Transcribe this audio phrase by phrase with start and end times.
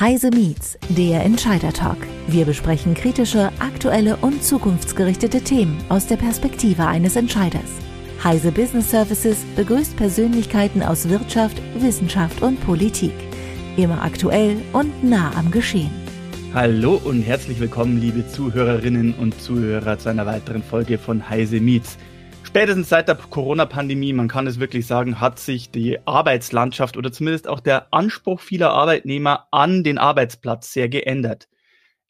[0.00, 1.96] Heise Meets, der Entscheider Talk.
[2.28, 7.68] Wir besprechen kritische, aktuelle und zukunftsgerichtete Themen aus der Perspektive eines Entscheiders.
[8.22, 13.10] Heise Business Services begrüßt Persönlichkeiten aus Wirtschaft, Wissenschaft und Politik.
[13.76, 15.90] Immer aktuell und nah am Geschehen.
[16.54, 21.98] Hallo und herzlich willkommen, liebe Zuhörerinnen und Zuhörer, zu einer weiteren Folge von Heise Meets.
[22.48, 27.46] Spätestens seit der Corona-Pandemie, man kann es wirklich sagen, hat sich die Arbeitslandschaft oder zumindest
[27.46, 31.46] auch der Anspruch vieler Arbeitnehmer an den Arbeitsplatz sehr geändert.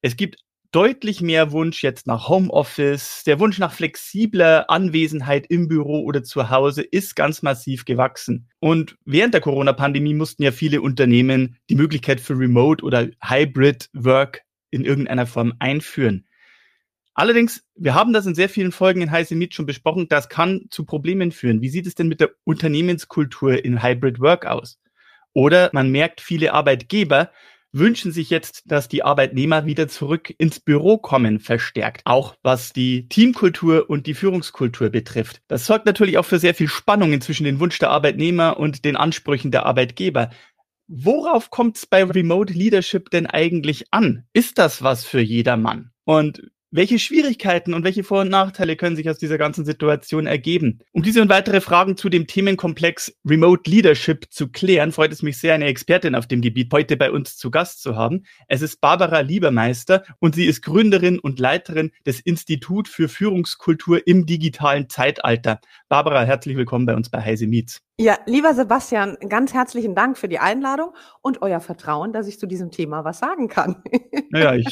[0.01, 0.37] Es gibt
[0.71, 3.25] deutlich mehr Wunsch jetzt nach Homeoffice.
[3.27, 8.49] Der Wunsch nach flexibler Anwesenheit im Büro oder zu Hause ist ganz massiv gewachsen.
[8.61, 14.43] Und während der Corona-Pandemie mussten ja viele Unternehmen die Möglichkeit für Remote oder Hybrid Work
[14.71, 16.28] in irgendeiner Form einführen.
[17.19, 20.67] Allerdings, wir haben das in sehr vielen Folgen in Heiße Meet schon besprochen, das kann
[20.71, 21.61] zu Problemen führen.
[21.61, 24.79] Wie sieht es denn mit der Unternehmenskultur in Hybrid Work aus?
[25.33, 27.33] Oder man merkt, viele Arbeitgeber
[27.73, 32.03] wünschen sich jetzt, dass die Arbeitnehmer wieder zurück ins Büro kommen, verstärkt.
[32.05, 35.43] Auch was die Teamkultur und die Führungskultur betrifft.
[35.49, 38.95] Das sorgt natürlich auch für sehr viel Spannungen zwischen den Wunsch der Arbeitnehmer und den
[38.95, 40.31] Ansprüchen der Arbeitgeber.
[40.87, 44.25] Worauf kommt es bei Remote Leadership denn eigentlich an?
[44.33, 45.91] Ist das was für jedermann?
[46.05, 50.81] Und welche Schwierigkeiten und welche Vor- und Nachteile können sich aus dieser ganzen Situation ergeben?
[50.93, 55.39] Um diese und weitere Fragen zu dem Themenkomplex Remote Leadership zu klären, freut es mich
[55.39, 58.25] sehr, eine Expertin auf dem Gebiet heute bei uns zu Gast zu haben.
[58.49, 64.27] Es ist Barbara Liebermeister und sie ist Gründerin und Leiterin des Institut für Führungskultur im
[64.27, 65.61] digitalen Zeitalter.
[65.89, 67.88] Barbara, herzlich willkommen bei uns bei Heise Meets.
[68.01, 72.47] Ja, lieber Sebastian, ganz herzlichen Dank für die Einladung und euer Vertrauen, dass ich zu
[72.47, 73.83] diesem Thema was sagen kann.
[74.31, 74.67] Naja, ich,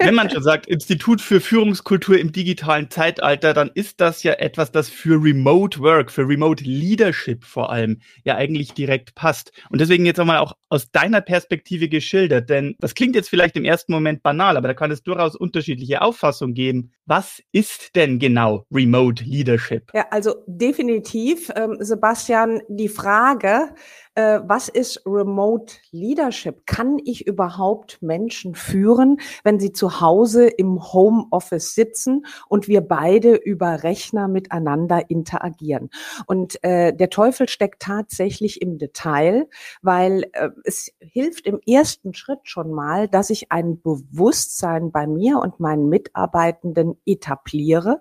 [0.00, 4.72] wenn man schon sagt, Institut für Führungskultur im digitalen Zeitalter, dann ist das ja etwas,
[4.72, 9.52] das für Remote Work, für Remote Leadership vor allem ja eigentlich direkt passt.
[9.68, 13.64] Und deswegen jetzt nochmal auch aus deiner Perspektive geschildert, denn das klingt jetzt vielleicht im
[13.64, 16.90] ersten Moment banal, aber da kann es durchaus unterschiedliche Auffassungen geben.
[17.06, 19.90] Was ist denn genau Remote Leadership?
[19.94, 23.74] Ja, also definitiv, ähm, Sebastian, Sebastian, die Frage,
[24.14, 26.66] äh, was ist Remote Leadership?
[26.66, 33.34] Kann ich überhaupt Menschen führen, wenn sie zu Hause im Homeoffice sitzen und wir beide
[33.34, 35.90] über Rechner miteinander interagieren?
[36.26, 39.48] Und äh, der Teufel steckt tatsächlich im Detail,
[39.82, 45.38] weil äh, es hilft im ersten Schritt schon mal, dass ich ein Bewusstsein bei mir
[45.38, 48.00] und meinen Mitarbeitenden etabliere,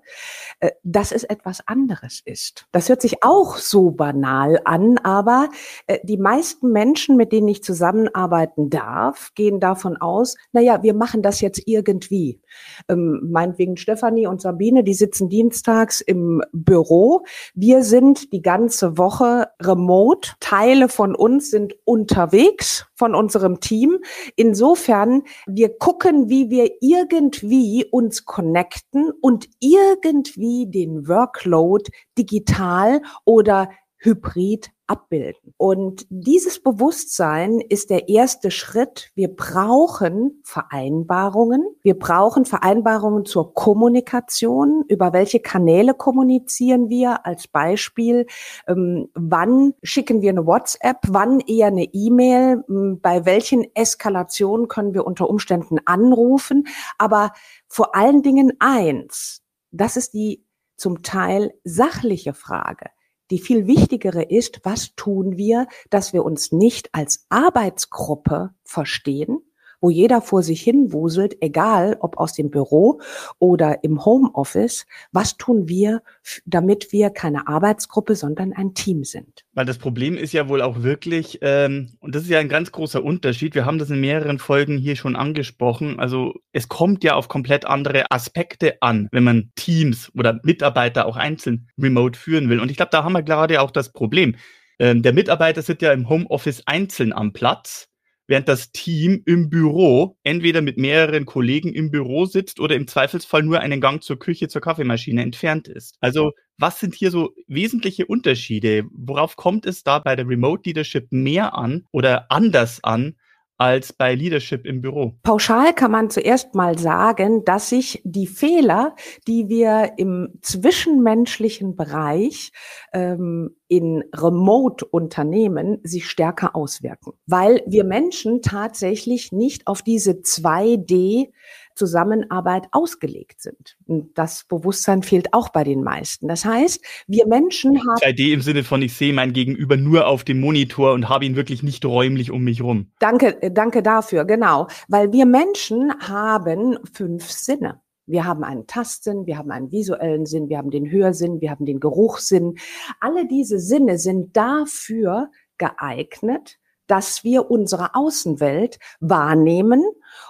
[0.60, 2.68] äh, dass es etwas anderes ist.
[2.72, 5.50] Das hört sich auch so banal an, aber
[5.88, 10.94] äh, die meisten Menschen, mit denen ich zusammenarbeiten darf, gehen davon aus, na ja, wir
[10.94, 12.42] machen das jetzt irgendwie.
[12.90, 17.24] Ähm, meinetwegen Stefanie und Sabine, die sitzen dienstags im Büro.
[17.56, 20.32] Wir sind die ganze Woche remote.
[20.40, 24.00] Teile von uns sind unterwegs von unserem Team.
[24.36, 33.70] Insofern, wir gucken, wie wir irgendwie uns connecten und irgendwie den Workload digital oder
[34.04, 35.54] hybrid abbilden.
[35.58, 39.12] Und dieses Bewusstsein ist der erste Schritt.
[39.16, 41.64] Wir brauchen Vereinbarungen.
[41.82, 44.84] Wir brauchen Vereinbarungen zur Kommunikation.
[44.88, 47.26] Über welche Kanäle kommunizieren wir?
[47.26, 48.28] Als Beispiel,
[48.68, 50.98] ähm, wann schicken wir eine WhatsApp?
[51.08, 52.64] Wann eher eine E-Mail?
[52.70, 56.68] Ähm, bei welchen Eskalationen können wir unter Umständen anrufen?
[56.98, 57.32] Aber
[57.68, 59.42] vor allen Dingen eins.
[59.72, 60.46] Das ist die
[60.76, 62.90] zum Teil sachliche Frage.
[63.34, 69.40] Die viel wichtigere ist, was tun wir, dass wir uns nicht als Arbeitsgruppe verstehen,
[69.84, 73.02] wo jeder vor sich hin wuselt, egal ob aus dem Büro
[73.38, 74.88] oder im Homeoffice.
[75.12, 76.02] Was tun wir,
[76.46, 79.44] damit wir keine Arbeitsgruppe, sondern ein Team sind?
[79.54, 82.72] Weil das Problem ist ja wohl auch wirklich, ähm, und das ist ja ein ganz
[82.72, 87.16] großer Unterschied, wir haben das in mehreren Folgen hier schon angesprochen, also es kommt ja
[87.16, 92.62] auf komplett andere Aspekte an, wenn man Teams oder Mitarbeiter auch einzeln remote führen will.
[92.62, 94.38] Und ich glaube, da haben wir gerade auch das Problem.
[94.80, 97.90] Ähm, der Mitarbeiter sitzt ja im Homeoffice einzeln am Platz
[98.28, 103.44] während das Team im Büro entweder mit mehreren Kollegen im Büro sitzt oder im Zweifelsfall
[103.44, 105.98] nur einen Gang zur Küche, zur Kaffeemaschine entfernt ist.
[106.00, 108.86] Also was sind hier so wesentliche Unterschiede?
[108.92, 113.16] Worauf kommt es da bei der Remote Leadership mehr an oder anders an
[113.58, 115.14] als bei Leadership im Büro?
[115.24, 118.96] Pauschal kann man zuerst mal sagen, dass sich die Fehler,
[119.28, 122.52] die wir im zwischenmenschlichen Bereich
[122.94, 131.32] ähm, in Remote-Unternehmen sich stärker auswirken, weil wir Menschen tatsächlich nicht auf diese 2D
[131.76, 133.78] Zusammenarbeit ausgelegt sind.
[133.86, 136.28] Und das Bewusstsein fehlt auch bei den meisten.
[136.28, 140.24] Das heißt, wir Menschen haben 2D im Sinne von ich sehe mein Gegenüber nur auf
[140.24, 142.92] dem Monitor und habe ihn wirklich nicht räumlich um mich rum.
[143.00, 147.82] Danke, äh, danke dafür, genau, weil wir Menschen haben fünf Sinne.
[148.06, 151.66] Wir haben einen Tastsinn, wir haben einen visuellen Sinn, wir haben den Hörsinn, wir haben
[151.66, 152.56] den Geruchssinn.
[153.00, 159.84] Alle diese Sinne sind dafür geeignet, dass wir unsere Außenwelt wahrnehmen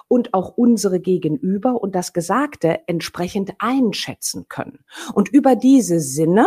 [0.08, 4.84] und auch unsere Gegenüber und das Gesagte entsprechend einschätzen können.
[5.14, 6.46] Und über diese Sinne,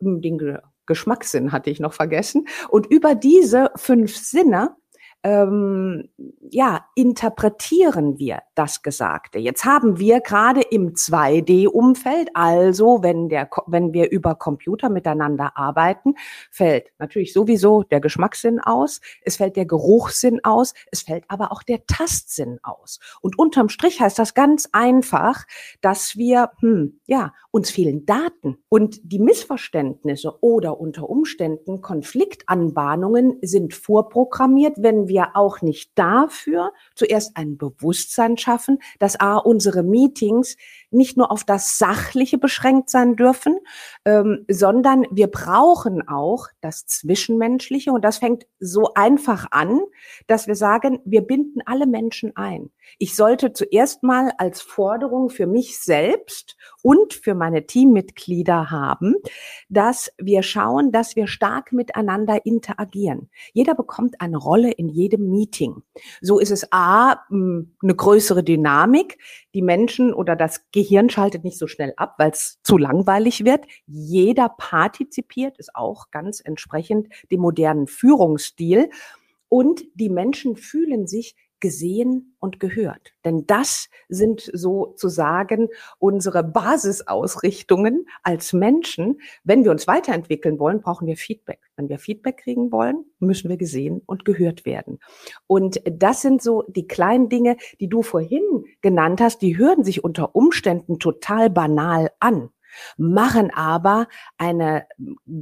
[0.00, 4.76] den Geschmackssinn hatte ich noch vergessen, und über diese fünf Sinne
[5.24, 6.08] ähm,
[6.50, 9.38] ja, interpretieren wir das Gesagte.
[9.38, 16.14] Jetzt haben wir gerade im 2D-Umfeld, also wenn, der, wenn wir über Computer miteinander arbeiten,
[16.50, 21.62] fällt natürlich sowieso der Geschmackssinn aus, es fällt der Geruchssinn aus, es fällt aber auch
[21.62, 23.00] der Tastsinn aus.
[23.20, 25.44] Und unterm Strich heißt das ganz einfach,
[25.80, 33.74] dass wir, hm, ja, uns fehlen Daten und die Missverständnisse oder unter Umständen Konfliktanbahnungen sind
[33.74, 40.56] vorprogrammiert, wenn wir auch nicht dafür zuerst ein Bewusstsein schaffen, dass A, unsere Meetings
[40.90, 43.58] nicht nur auf das Sachliche beschränkt sein dürfen,
[44.04, 47.92] ähm, sondern wir brauchen auch das Zwischenmenschliche.
[47.92, 49.80] Und das fängt so einfach an,
[50.26, 52.70] dass wir sagen, wir binden alle Menschen ein.
[52.98, 59.14] Ich sollte zuerst mal als Forderung für mich selbst und für meine Teammitglieder haben,
[59.68, 63.28] dass wir schauen, dass wir stark miteinander interagieren.
[63.52, 65.82] Jeder bekommt eine Rolle in jedem Meeting.
[66.20, 69.18] So ist es A, eine größere Dynamik.
[69.54, 73.66] Die Menschen oder das Gehirn schaltet nicht so schnell ab, weil es zu langweilig wird.
[73.86, 78.88] Jeder partizipiert, ist auch ganz entsprechend dem modernen Führungsstil.
[79.48, 83.12] Und die Menschen fühlen sich gesehen und gehört.
[83.24, 85.68] Denn das sind sozusagen
[85.98, 89.20] unsere Basisausrichtungen als Menschen.
[89.44, 91.60] Wenn wir uns weiterentwickeln wollen, brauchen wir Feedback.
[91.76, 94.98] Wenn wir Feedback kriegen wollen, müssen wir gesehen und gehört werden.
[95.46, 100.04] Und das sind so die kleinen Dinge, die du vorhin genannt hast, die hören sich
[100.04, 102.50] unter Umständen total banal an
[102.96, 104.86] machen aber eine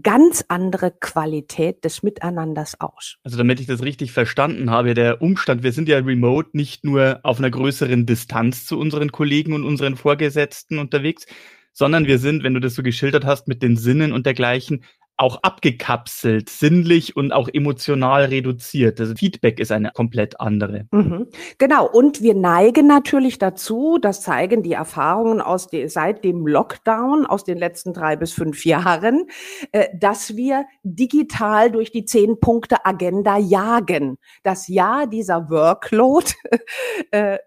[0.03, 3.17] ganz andere Qualität des Miteinanders aus.
[3.25, 7.21] Also damit ich das richtig verstanden habe, der Umstand, wir sind ja remote nicht nur
[7.23, 11.27] auf einer größeren Distanz zu unseren Kollegen und unseren Vorgesetzten unterwegs,
[11.73, 14.85] sondern wir sind, wenn du das so geschildert hast, mit den Sinnen und dergleichen
[15.17, 19.01] auch abgekapselt, sinnlich und auch emotional reduziert.
[19.01, 20.87] Das Feedback ist eine komplett andere.
[20.91, 21.29] Mhm.
[21.59, 21.89] Genau.
[21.89, 27.45] Und wir neigen natürlich dazu, das zeigen die Erfahrungen aus de, seit dem Lockdown aus
[27.45, 29.27] den letzten drei bis fünf Jahren,
[29.73, 34.19] äh, dass wir digital durch die zehn Punkte Agenda jagen.
[34.43, 36.27] Das Ja dieser Workload
[37.11, 37.39] äh,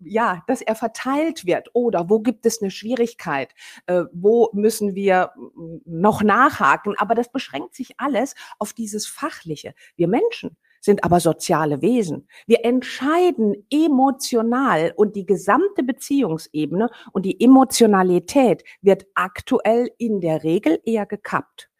[0.00, 3.54] ja, dass er verteilt wird oder wo gibt es eine Schwierigkeit,
[3.86, 6.94] äh, wo müssen wir mm, noch nachhaken.
[6.98, 9.74] Aber das beschränkt sich alles auf dieses Fachliche.
[9.96, 12.28] Wir Menschen sind aber soziale Wesen.
[12.46, 20.78] Wir entscheiden emotional und die gesamte Beziehungsebene und die Emotionalität wird aktuell in der Regel
[20.84, 21.70] eher gekappt.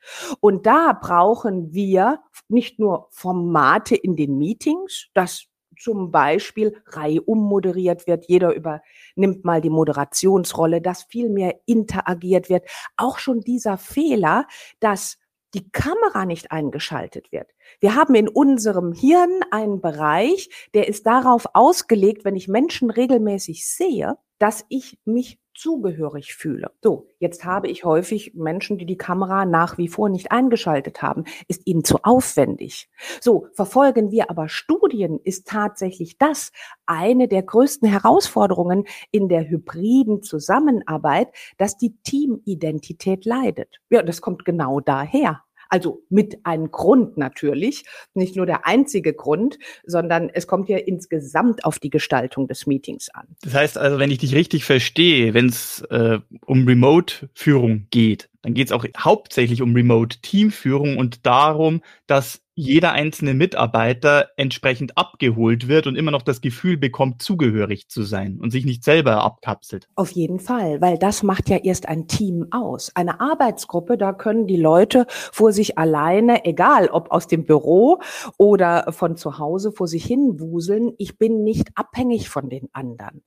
[0.41, 5.47] Und da brauchen wir nicht nur Formate in den Meetings, das
[5.79, 12.67] zum Beispiel reihum moderiert wird, jeder übernimmt mal die Moderationsrolle, dass viel mehr interagiert wird.
[12.97, 14.47] Auch schon dieser Fehler,
[14.81, 15.19] dass
[15.55, 17.51] die Kamera nicht eingeschaltet wird.
[17.81, 23.67] Wir haben in unserem Hirn einen Bereich, der ist darauf ausgelegt, wenn ich Menschen regelmäßig
[23.67, 26.71] sehe, dass ich mich zugehörig fühle.
[26.83, 31.25] So, jetzt habe ich häufig Menschen, die die Kamera nach wie vor nicht eingeschaltet haben.
[31.49, 32.91] Ist ihnen zu aufwendig.
[33.21, 36.53] So, verfolgen wir aber Studien, ist tatsächlich das
[36.87, 43.81] eine der größten Herausforderungen in der hybriden Zusammenarbeit, dass die Teamidentität leidet.
[43.91, 45.44] Ja, das kommt genau daher.
[45.69, 51.65] Also mit einem Grund natürlich, nicht nur der einzige Grund, sondern es kommt ja insgesamt
[51.65, 53.27] auf die Gestaltung des Meetings an.
[53.43, 58.53] Das heißt also, wenn ich dich richtig verstehe, wenn es äh, um Remote-Führung geht, dann
[58.53, 65.87] geht es auch hauptsächlich um Remote-Teamführung und darum, dass jeder einzelne Mitarbeiter entsprechend abgeholt wird
[65.87, 69.89] und immer noch das Gefühl bekommt, zugehörig zu sein und sich nicht selber abkapselt.
[69.95, 72.93] Auf jeden Fall, weil das macht ja erst ein Team aus.
[72.95, 78.01] Eine Arbeitsgruppe, da können die Leute vor sich alleine, egal ob aus dem Büro
[78.37, 80.93] oder von zu Hause vor sich hin wuseln.
[80.99, 83.25] Ich bin nicht abhängig von den anderen.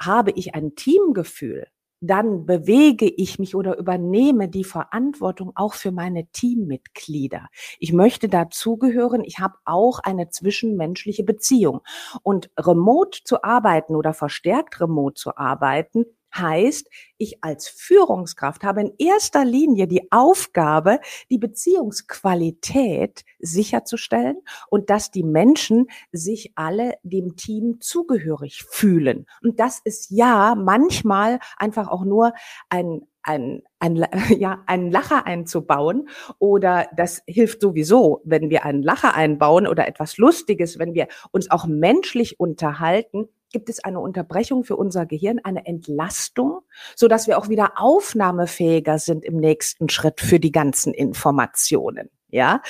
[0.00, 1.68] Habe ich ein Teamgefühl,
[2.00, 7.48] dann bewege ich mich oder übernehme die Verantwortung auch für meine Teammitglieder.
[7.78, 11.80] Ich möchte dazugehören, ich habe auch eine zwischenmenschliche Beziehung.
[12.22, 16.04] Und remote zu arbeiten oder verstärkt remote zu arbeiten,
[16.38, 16.88] heißt,
[17.18, 21.00] ich als Führungskraft habe in erster Linie die Aufgabe,
[21.30, 24.38] die Beziehungsqualität sicherzustellen
[24.68, 29.26] und dass die Menschen sich alle dem Team zugehörig fühlen.
[29.42, 32.32] Und das ist ja manchmal einfach auch nur
[32.68, 34.06] ein ein, ein,
[34.38, 40.16] ja, einen Lacher einzubauen oder das hilft sowieso, wenn wir einen Lacher einbauen oder etwas
[40.16, 45.66] Lustiges, wenn wir uns auch menschlich unterhalten, gibt es eine Unterbrechung für unser Gehirn, eine
[45.66, 46.60] Entlastung,
[46.94, 52.10] so dass wir auch wieder aufnahmefähiger sind im nächsten Schritt für die ganzen Informationen.
[52.28, 52.60] Ja,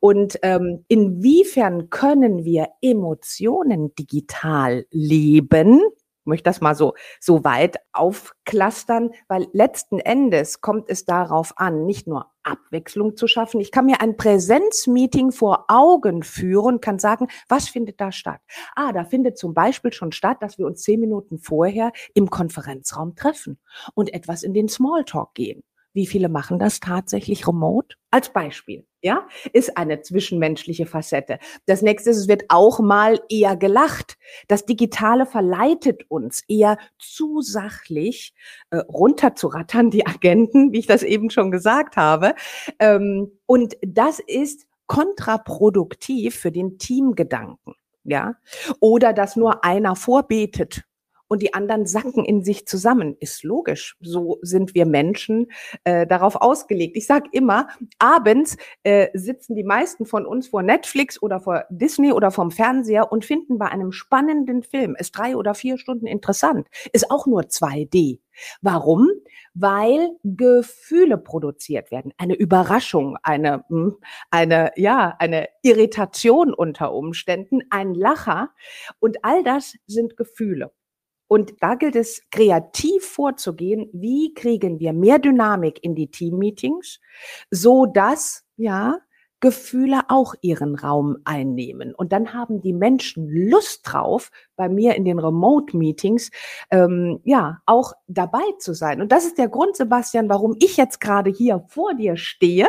[0.00, 5.80] und ähm, inwiefern können wir Emotionen digital leben?
[6.24, 12.06] Möchte das mal so, so weit aufklustern, weil letzten Endes kommt es darauf an, nicht
[12.06, 13.60] nur Abwechslung zu schaffen.
[13.60, 18.40] Ich kann mir ein Präsenzmeeting vor Augen führen, kann sagen, was findet da statt?
[18.76, 23.16] Ah, da findet zum Beispiel schon statt, dass wir uns zehn Minuten vorher im Konferenzraum
[23.16, 23.58] treffen
[23.94, 25.62] und etwas in den Smalltalk gehen.
[25.94, 27.96] Wie viele machen das tatsächlich remote?
[28.10, 31.38] Als Beispiel, ja, ist eine zwischenmenschliche Facette.
[31.66, 34.16] Das nächste ist, es wird auch mal eher gelacht.
[34.48, 38.34] Das Digitale verleitet uns eher zu sachlich
[38.70, 42.34] äh, runterzurattern, die Agenten, wie ich das eben schon gesagt habe.
[42.80, 47.74] Ähm, und das ist kontraproduktiv für den Teamgedanken.
[48.02, 48.34] Ja,
[48.80, 50.84] oder dass nur einer vorbetet
[51.28, 53.16] und die anderen sacken in sich zusammen.
[53.20, 53.96] Ist logisch.
[54.00, 55.48] So sind wir Menschen
[55.84, 56.96] äh, darauf ausgelegt.
[56.96, 62.12] Ich sage immer, abends äh, sitzen die meisten von uns vor Netflix oder vor Disney
[62.12, 66.68] oder vom Fernseher und finden bei einem spannenden Film, ist drei oder vier Stunden interessant,
[66.92, 68.20] ist auch nur 2D.
[68.62, 69.08] Warum?
[69.54, 73.96] Weil Gefühle produziert werden, eine Überraschung, eine, hm,
[74.30, 78.50] eine, ja, eine Irritation unter Umständen, ein Lacher
[78.98, 80.72] und all das sind Gefühle.
[81.34, 83.90] Und da gilt es, kreativ vorzugehen.
[83.92, 87.00] Wie kriegen wir mehr Dynamik in die Teammeetings,
[87.50, 89.00] so dass, ja,
[89.40, 91.92] Gefühle auch ihren Raum einnehmen.
[91.92, 96.30] Und dann haben die Menschen Lust drauf, bei mir in den Remote-Meetings,
[96.70, 99.00] ähm, ja, auch dabei zu sein.
[99.00, 102.68] Und das ist der Grund, Sebastian, warum ich jetzt gerade hier vor dir stehe,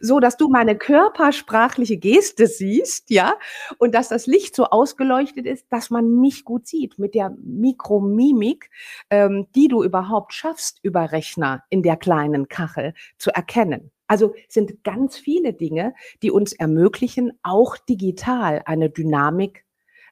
[0.00, 3.34] so dass du meine körpersprachliche Geste siehst, ja,
[3.78, 8.70] und dass das Licht so ausgeleuchtet ist, dass man mich gut sieht mit der Mikromimik,
[9.10, 13.90] ähm, die du überhaupt schaffst, über Rechner in der kleinen Kachel zu erkennen.
[14.08, 19.66] Also sind ganz viele Dinge, die uns ermöglichen, auch digital eine Dynamik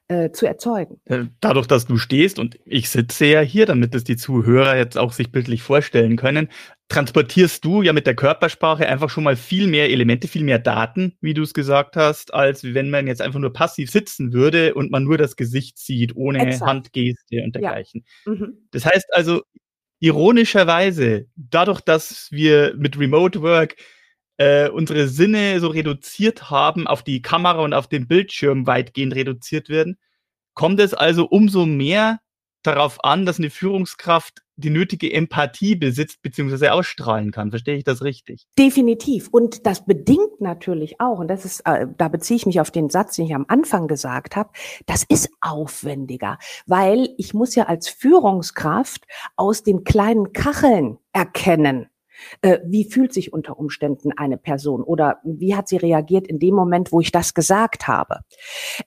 [0.07, 0.99] äh, zu erzeugen.
[1.05, 4.97] Äh, dadurch, dass du stehst und ich sitze ja hier, damit es die Zuhörer jetzt
[4.97, 6.49] auch sich bildlich vorstellen können,
[6.89, 11.17] transportierst du ja mit der Körpersprache einfach schon mal viel mehr Elemente, viel mehr Daten,
[11.19, 14.91] wie du es gesagt hast, als wenn man jetzt einfach nur passiv sitzen würde und
[14.91, 16.69] man nur das Gesicht sieht, ohne Exakt.
[16.69, 18.05] Handgeste und dergleichen.
[18.25, 18.31] Ja.
[18.31, 18.53] Mhm.
[18.71, 19.41] Das heißt also,
[19.99, 23.75] ironischerweise, dadurch, dass wir mit Remote Work
[24.37, 29.69] äh, unsere Sinne so reduziert haben, auf die Kamera und auf den Bildschirm weitgehend reduziert
[29.69, 29.97] werden,
[30.53, 32.19] kommt es also umso mehr
[32.63, 36.69] darauf an, dass eine Führungskraft die nötige Empathie besitzt bzw.
[36.69, 37.51] ausstrahlen kann.
[37.51, 38.47] Verstehe ich das richtig?
[38.57, 39.29] Definitiv.
[39.31, 42.89] Und das bedingt natürlich auch, und das ist, äh, da beziehe ich mich auf den
[42.89, 44.49] Satz, den ich am Anfang gesagt habe,
[44.87, 51.87] das ist aufwendiger, weil ich muss ja als Führungskraft aus den kleinen Kacheln erkennen,
[52.41, 56.91] wie fühlt sich unter Umständen eine Person oder wie hat sie reagiert in dem Moment,
[56.91, 58.21] wo ich das gesagt habe?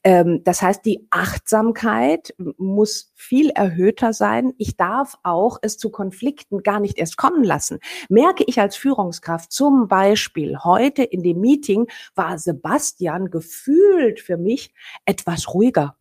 [0.05, 4.53] Ähm, das heißt, die Achtsamkeit muss viel erhöhter sein.
[4.59, 7.79] Ich darf auch es zu Konflikten gar nicht erst kommen lassen.
[8.09, 14.73] Merke ich als Führungskraft zum Beispiel heute in dem Meeting war Sebastian gefühlt für mich
[15.05, 15.97] etwas ruhiger.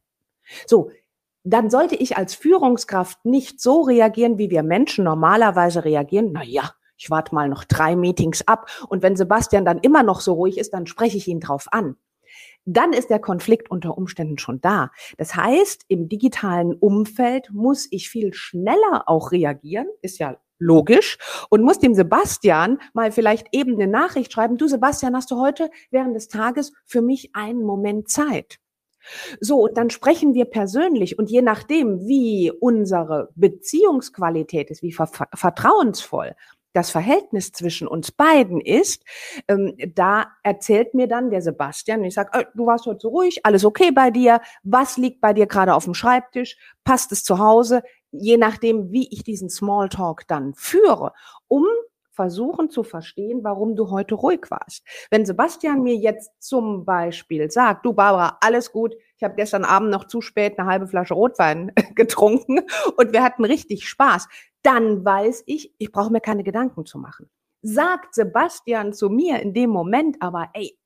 [0.66, 0.92] So,
[1.44, 6.32] dann sollte ich als Führungskraft nicht so reagieren, wie wir Menschen normalerweise reagieren.
[6.34, 10.20] Na ja, ich warte mal noch drei Meetings ab und wenn Sebastian dann immer noch
[10.20, 11.96] so ruhig ist, dann spreche ich ihn drauf an.
[12.66, 14.92] Dann ist der Konflikt unter Umständen schon da.
[15.18, 21.18] Das heißt, im digitalen Umfeld muss ich viel schneller auch reagieren, ist ja logisch,
[21.50, 25.72] und muss dem Sebastian mal vielleicht eben eine Nachricht schreiben, du Sebastian, hast du heute
[25.90, 28.60] während des Tages für mich einen Moment Zeit?
[29.40, 36.36] So, und dann sprechen wir persönlich und je nachdem, wie unsere Beziehungsqualität ist, wie vertrauensvoll,
[36.80, 39.04] das Verhältnis zwischen uns beiden ist,
[39.48, 43.46] ähm, da erzählt mir dann der Sebastian, ich sage, äh, du warst heute so ruhig,
[43.46, 47.40] alles okay bei dir, was liegt bei dir gerade auf dem Schreibtisch, passt es zu
[47.40, 47.84] Hause?
[48.12, 51.14] je nachdem, wie ich diesen Smalltalk dann führe,
[51.48, 51.66] um
[52.20, 54.86] versuchen zu verstehen, warum du heute ruhig warst.
[55.10, 59.90] Wenn Sebastian mir jetzt zum Beispiel sagt, du Barbara, alles gut, ich habe gestern Abend
[59.90, 62.60] noch zu spät eine halbe Flasche Rotwein getrunken
[62.98, 64.28] und wir hatten richtig Spaß,
[64.64, 67.30] dann weiß ich, ich brauche mir keine Gedanken zu machen.
[67.62, 70.78] Sagt Sebastian zu mir in dem Moment aber, ey,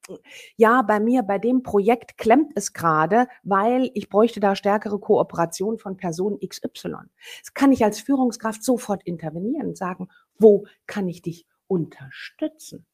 [0.56, 5.80] ja, bei mir, bei dem Projekt klemmt es gerade, weil ich bräuchte da stärkere Kooperation
[5.80, 6.94] von Person XY.
[7.42, 12.86] Das kann ich als Führungskraft sofort intervenieren und sagen, wo kann ich dich unterstützen?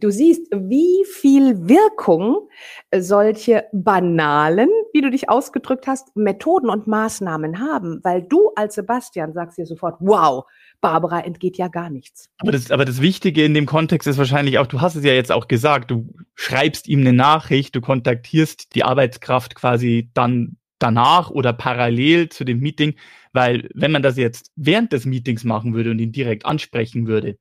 [0.00, 2.48] Du siehst, wie viel Wirkung
[2.96, 9.32] solche banalen, wie du dich ausgedrückt hast, Methoden und Maßnahmen haben, weil du als Sebastian
[9.32, 10.44] sagst dir sofort, wow,
[10.80, 12.28] Barbara entgeht ja gar nichts.
[12.38, 15.12] Aber das, aber das Wichtige in dem Kontext ist wahrscheinlich auch, du hast es ja
[15.12, 21.30] jetzt auch gesagt, du schreibst ihm eine Nachricht, du kontaktierst die Arbeitskraft quasi dann danach
[21.30, 22.96] oder parallel zu dem Meeting,
[23.34, 27.36] weil wenn man das jetzt während des Meetings machen würde und ihn direkt ansprechen würde,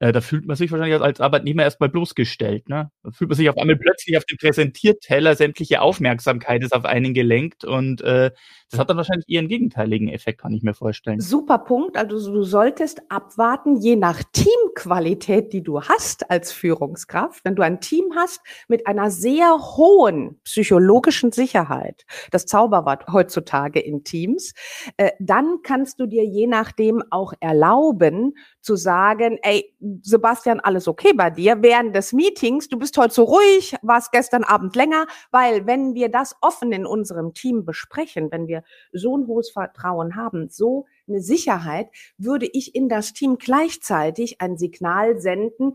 [0.00, 2.68] äh, da fühlt man sich wahrscheinlich als Arbeitnehmer erstmal bloßgestellt.
[2.68, 2.90] Ne?
[3.02, 7.14] Da fühlt man sich auf einmal plötzlich auf dem Präsentierteller, sämtliche Aufmerksamkeit ist auf einen
[7.14, 8.30] gelenkt und äh,
[8.70, 11.20] das hat dann wahrscheinlich einen gegenteiligen Effekt, kann ich mir vorstellen.
[11.20, 11.96] Super Punkt.
[11.96, 17.44] Also du solltest abwarten, je nach Teamqualität, die du hast als Führungskraft.
[17.44, 24.04] Wenn du ein Team hast mit einer sehr hohen psychologischen Sicherheit, das Zauberwort heutzutage in
[24.04, 24.52] Teams,
[24.98, 31.12] äh, dann kannst du dir je nachdem auch erlauben zu sagen, ey, Sebastian, alles okay
[31.12, 35.66] bei dir während des Meetings, du bist heute so ruhig, warst gestern Abend länger, weil
[35.66, 40.48] wenn wir das offen in unserem Team besprechen, wenn wir so ein hohes Vertrauen haben,
[40.48, 45.74] so eine Sicherheit, würde ich in das Team gleichzeitig ein Signal senden,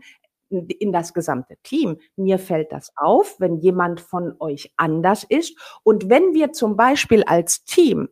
[0.50, 1.98] in das gesamte Team.
[2.16, 5.58] Mir fällt das auf, wenn jemand von euch anders ist.
[5.82, 8.08] Und wenn wir zum Beispiel als Team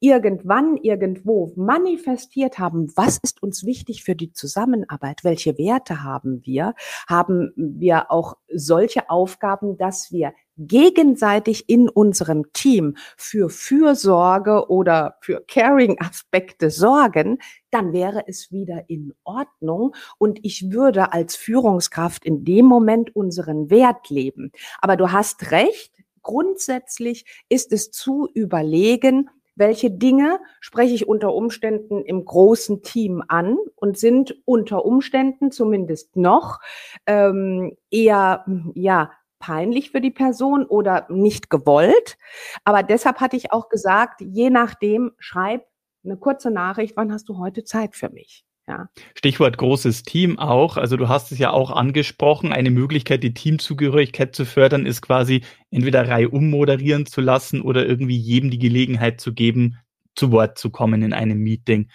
[0.00, 6.74] irgendwann irgendwo manifestiert haben, was ist uns wichtig für die Zusammenarbeit, welche Werte haben wir,
[7.08, 15.44] haben wir auch solche Aufgaben, dass wir gegenseitig in unserem Team für Fürsorge oder für
[15.46, 17.38] Caring-Aspekte sorgen,
[17.70, 23.70] dann wäre es wieder in Ordnung und ich würde als Führungskraft in dem Moment unseren
[23.70, 24.50] Wert leben.
[24.80, 32.04] Aber du hast recht, grundsätzlich ist es zu überlegen, welche Dinge spreche ich unter Umständen
[32.04, 36.60] im großen Team an und sind unter Umständen zumindest noch
[37.06, 42.16] ähm, eher ja peinlich für die Person oder nicht gewollt.
[42.64, 45.66] Aber deshalb hatte ich auch gesagt, je nachdem, schreib
[46.04, 48.45] eine kurze Nachricht, wann hast du heute Zeit für mich?
[48.68, 48.88] Ja.
[49.14, 50.76] Stichwort großes Team auch.
[50.76, 52.52] Also du hast es ja auch angesprochen.
[52.52, 58.16] Eine Möglichkeit, die Teamzugehörigkeit zu fördern, ist quasi entweder Reihe ummoderieren zu lassen oder irgendwie
[58.16, 59.76] jedem die Gelegenheit zu geben,
[60.16, 61.88] zu Wort zu kommen in einem Meeting.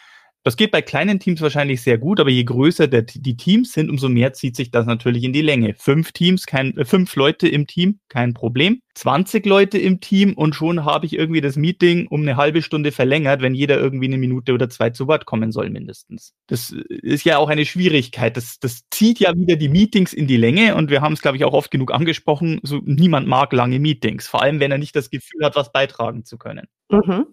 [0.44, 3.92] Das geht bei kleinen Teams wahrscheinlich sehr gut, aber je größer der, die Teams sind,
[3.92, 5.76] umso mehr zieht sich das natürlich in die Länge.
[5.78, 8.82] Fünf Teams, kein, äh, fünf Leute im Team, kein Problem.
[8.96, 12.92] 20 Leute im Team und schon habe ich irgendwie das Meeting um eine halbe Stunde
[12.92, 16.34] verlängert, wenn jeder irgendwie eine Minute oder zwei zu Wort kommen soll mindestens.
[16.48, 18.38] Das ist ja auch eine Schwierigkeit.
[18.38, 21.38] Das, das zieht ja wieder die Meetings in die Länge und wir haben es, glaube
[21.38, 22.60] ich, auch oft genug angesprochen.
[22.64, 26.26] So, niemand mag lange Meetings, vor allem wenn er nicht das Gefühl hat, was beitragen
[26.26, 26.68] zu können.
[26.92, 27.26] Mhm.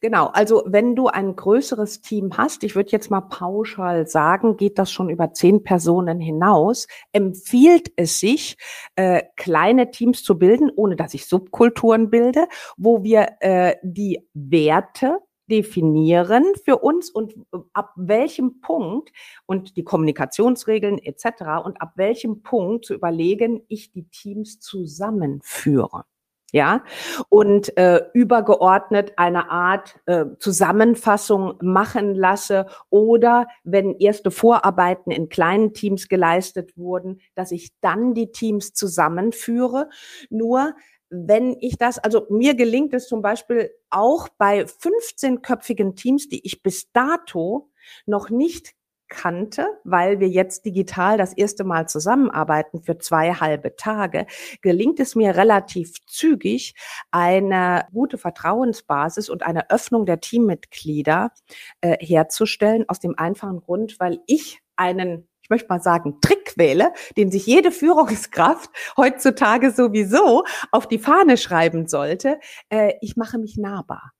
[0.00, 4.78] Genau, also wenn du ein größeres Team hast, ich würde jetzt mal pauschal sagen, geht
[4.78, 8.58] das schon über zehn Personen hinaus, empfiehlt es sich,
[8.96, 15.18] äh, kleine Teams zu bilden, ohne dass ich Subkulturen bilde, wo wir äh, die Werte
[15.50, 19.10] definieren für uns und äh, ab welchem Punkt
[19.46, 21.64] und die Kommunikationsregeln etc.
[21.64, 26.04] und ab welchem Punkt zu überlegen, ich die Teams zusammenführe
[26.52, 26.82] ja,
[27.28, 35.74] und äh, übergeordnet eine Art äh, Zusammenfassung machen lasse oder wenn erste Vorarbeiten in kleinen
[35.74, 39.90] Teams geleistet wurden, dass ich dann die Teams zusammenführe.
[40.30, 40.74] Nur
[41.10, 46.62] wenn ich das, also mir gelingt es zum Beispiel auch bei 15-köpfigen Teams, die ich
[46.62, 47.70] bis dato
[48.06, 48.74] noch nicht
[49.08, 54.26] kannte, weil wir jetzt digital das erste Mal zusammenarbeiten für zwei halbe Tage,
[54.62, 56.74] gelingt es mir relativ zügig,
[57.10, 61.32] eine gute Vertrauensbasis und eine Öffnung der Teammitglieder
[61.80, 66.92] äh, herzustellen, aus dem einfachen Grund, weil ich einen ich möchte mal sagen, Trick wähle,
[67.16, 68.68] den sich jede Führungskraft
[68.98, 72.38] heutzutage sowieso auf die Fahne schreiben sollte.
[72.68, 74.12] Äh, ich mache mich nahbar.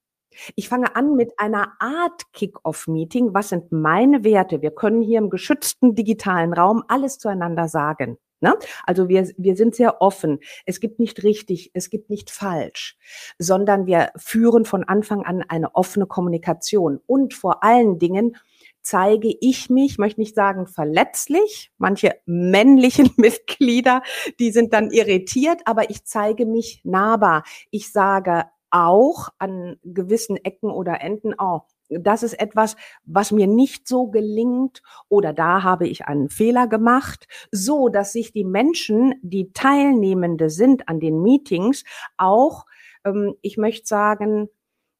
[0.55, 3.33] Ich fange an mit einer Art Kick-off-Meeting.
[3.33, 4.61] Was sind meine Werte?
[4.61, 8.17] Wir können hier im geschützten digitalen Raum alles zueinander sagen.
[8.41, 8.55] Ne?
[8.85, 10.39] Also wir, wir sind sehr offen.
[10.65, 12.97] Es gibt nicht richtig, es gibt nicht falsch,
[13.37, 17.01] sondern wir führen von Anfang an eine offene Kommunikation.
[17.05, 18.37] Und vor allen Dingen
[18.81, 24.03] zeige ich mich, möchte nicht sagen verletzlich, manche männlichen Mitglieder,
[24.39, 27.43] die sind dann irritiert, aber ich zeige mich nahbar.
[27.71, 33.87] Ich sage auch an gewissen Ecken oder Enden, oh, das ist etwas, was mir nicht
[33.87, 39.51] so gelingt oder da habe ich einen Fehler gemacht, so dass sich die Menschen, die
[39.53, 41.83] Teilnehmende sind an den Meetings,
[42.17, 42.65] auch,
[43.03, 44.49] ähm, ich möchte sagen,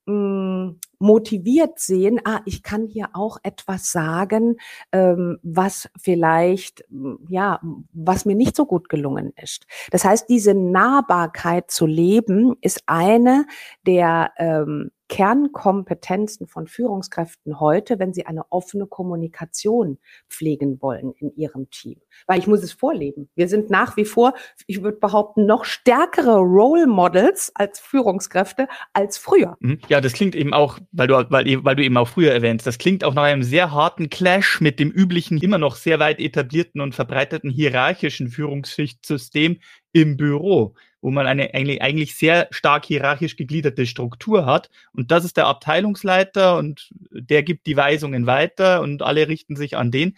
[0.09, 4.57] mh, motiviert sehen, ah, ich kann hier auch etwas sagen,
[4.91, 6.83] ähm, was vielleicht,
[7.29, 7.61] ja,
[7.93, 9.65] was mir nicht so gut gelungen ist.
[9.91, 13.45] Das heißt, diese Nahbarkeit zu leben, ist eine
[13.85, 19.97] der ähm, Kernkompetenzen von Führungskräften heute, wenn sie eine offene Kommunikation
[20.29, 21.97] pflegen wollen in ihrem Team.
[22.27, 23.29] Weil ich muss es vorleben.
[23.35, 24.33] Wir sind nach wie vor,
[24.67, 29.57] ich würde behaupten, noch stärkere Role Models als Führungskräfte als früher.
[29.59, 29.79] Mhm.
[29.89, 32.77] Ja, das klingt eben auch, weil du, weil, weil du eben auch früher erwähnst, das
[32.77, 36.81] klingt auch nach einem sehr harten Clash mit dem üblichen, immer noch sehr weit etablierten
[36.81, 39.57] und verbreiteten hierarchischen Führungsschichtsystem
[39.91, 44.69] im Büro wo man eine eigentlich, sehr stark hierarchisch gegliederte Struktur hat.
[44.93, 49.77] Und das ist der Abteilungsleiter und der gibt die Weisungen weiter und alle richten sich
[49.77, 50.17] an den.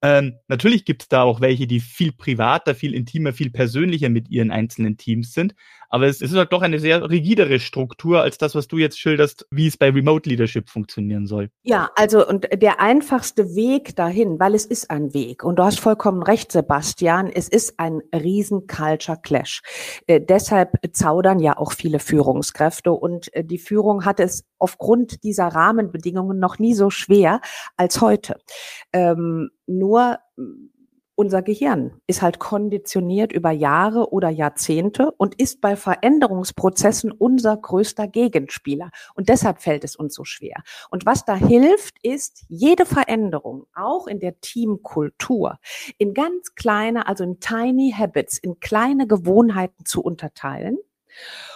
[0.00, 4.28] Ähm, natürlich gibt es da auch welche, die viel privater, viel intimer, viel persönlicher mit
[4.30, 5.54] ihren einzelnen Teams sind.
[5.92, 9.46] Aber es, ist halt doch eine sehr rigidere Struktur als das, was du jetzt schilderst,
[9.50, 11.50] wie es bei Remote Leadership funktionieren soll.
[11.64, 15.44] Ja, also und der einfachste Weg dahin, weil es ist ein Weg.
[15.44, 17.26] Und du hast vollkommen recht, Sebastian.
[17.28, 19.60] Es ist ein riesen Culture Clash.
[20.06, 22.90] Äh, deshalb zaudern ja auch viele Führungskräfte.
[22.90, 27.42] Und äh, die Führung hat es aufgrund dieser Rahmenbedingungen noch nie so schwer
[27.76, 28.36] als heute.
[28.94, 30.20] Ähm, nur
[31.14, 38.08] unser Gehirn ist halt konditioniert über Jahre oder Jahrzehnte und ist bei Veränderungsprozessen unser größter
[38.08, 38.90] Gegenspieler.
[39.14, 40.62] Und deshalb fällt es uns so schwer.
[40.90, 45.58] Und was da hilft, ist jede Veränderung, auch in der Teamkultur,
[45.98, 50.78] in ganz kleine, also in tiny habits, in kleine Gewohnheiten zu unterteilen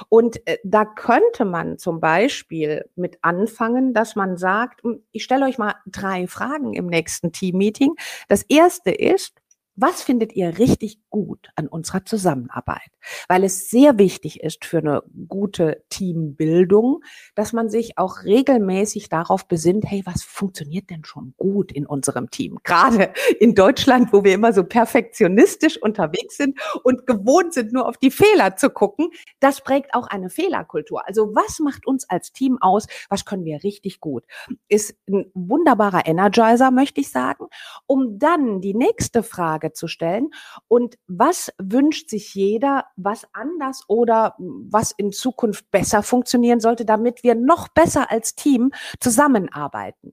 [0.09, 5.47] und äh, da könnte man zum Beispiel mit anfangen, dass man sagt, hm, ich stelle
[5.47, 7.95] euch mal drei Fragen im nächsten Team-Meeting.
[8.29, 9.35] Das erste ist,
[9.77, 12.91] was findet ihr richtig gut an unserer Zusammenarbeit?
[13.29, 17.03] Weil es sehr wichtig ist für eine gute Teambildung,
[17.35, 22.31] dass man sich auch regelmäßig darauf besinnt, hey, was funktioniert denn schon gut in unserem
[22.31, 22.59] Team?
[22.65, 27.99] Gerade in Deutschland, wo wir immer so perfektionistisch unterwegs sind und gewohnt sind, nur auf
[27.99, 29.11] die Fehler zu gucken,
[29.41, 31.07] das prägt auch eine Fehlerkultur.
[31.07, 32.87] Also was macht uns als Team aus?
[33.11, 34.25] Was können wir richtig gut?
[34.69, 37.47] Ist ein wunderbarer Energizer, möchte ich sagen,
[37.87, 40.31] um dann die nächste Frage Frage zu stellen.
[40.69, 47.23] Und was wünscht sich jeder, was anders oder was in Zukunft besser funktionieren sollte, damit
[47.23, 50.13] wir noch besser als Team zusammenarbeiten?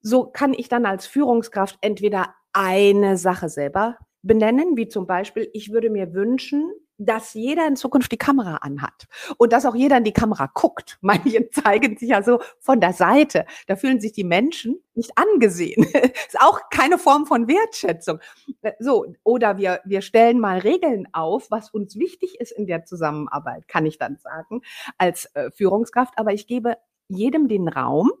[0.00, 5.72] So kann ich dann als Führungskraft entweder eine Sache selber benennen, wie zum Beispiel, ich
[5.72, 6.70] würde mir wünschen,
[7.06, 10.98] dass jeder in Zukunft die Kamera anhat und dass auch jeder in die Kamera guckt.
[11.02, 13.46] Manche zeigen sich ja so von der Seite.
[13.66, 15.84] Da fühlen sich die Menschen nicht angesehen.
[15.92, 18.20] ist auch keine Form von Wertschätzung.
[18.62, 22.84] Äh, so, oder wir, wir stellen mal Regeln auf, was uns wichtig ist in der
[22.84, 24.62] Zusammenarbeit, kann ich dann sagen,
[24.98, 26.14] als äh, Führungskraft.
[26.16, 26.76] Aber ich gebe
[27.08, 28.12] jedem den Raum,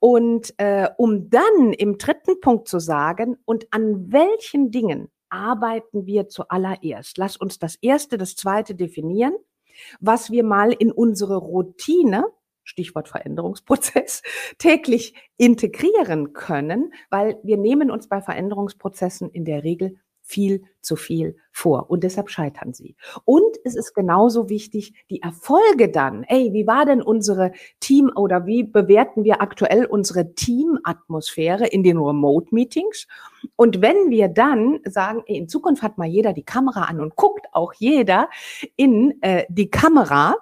[0.00, 6.28] und äh, um dann im dritten Punkt zu sagen, und an welchen Dingen arbeiten wir
[6.28, 7.18] zuallererst?
[7.18, 9.34] Lass uns das erste, das zweite definieren,
[10.00, 12.26] was wir mal in unsere Routine
[12.64, 14.22] Stichwort Veränderungsprozess,
[14.58, 19.96] täglich integrieren können, weil wir nehmen uns bei Veränderungsprozessen in der Regel
[20.32, 22.96] viel zu viel vor und deshalb scheitern sie.
[23.24, 28.46] Und es ist genauso wichtig, die Erfolge dann, ey, wie war denn unsere Team oder
[28.46, 33.06] wie bewerten wir aktuell unsere Teamatmosphäre in den Remote-Meetings?
[33.56, 37.14] Und wenn wir dann sagen, ey, in Zukunft hat mal jeder die Kamera an und
[37.14, 38.28] guckt auch jeder
[38.76, 40.36] in äh, die Kamera,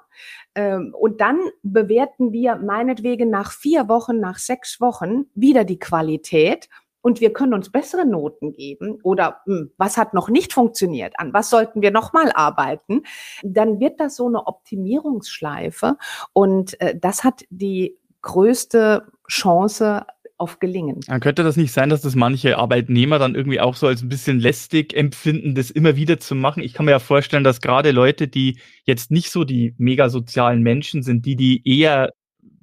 [0.54, 6.68] ähm, und dann bewerten wir meinetwegen nach vier Wochen, nach sechs Wochen wieder die Qualität
[7.02, 11.14] und wir können uns bessere Noten geben oder mh, hm, was hat noch nicht funktioniert,
[11.18, 13.02] an was sollten wir nochmal arbeiten,
[13.42, 15.96] dann wird das so eine Optimierungsschleife
[16.32, 20.04] und äh, das hat die größte Chance
[20.40, 21.00] auf Gelingen.
[21.06, 24.08] Dann könnte das nicht sein, dass das manche Arbeitnehmer dann irgendwie auch so als ein
[24.08, 26.62] bisschen lästig empfinden, das immer wieder zu machen?
[26.62, 30.62] Ich kann mir ja vorstellen, dass gerade Leute, die jetzt nicht so die mega sozialen
[30.62, 32.12] Menschen sind, die, die eher